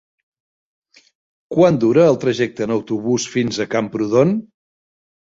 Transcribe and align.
Quant 1.57 1.77
dura 1.85 2.07
el 2.15 2.19
trajecte 2.25 2.67
en 2.69 2.77
autobús 2.79 3.31
fins 3.37 3.63
a 3.63 3.71
Camprodon? 3.79 4.39